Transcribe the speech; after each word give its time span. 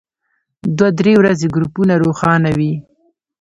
دوه 0.77 0.89
درې 0.99 1.13
ورځې 1.21 1.47
ګروپونه 1.55 1.93
روښانه 2.03 2.49
وي. 2.57 2.73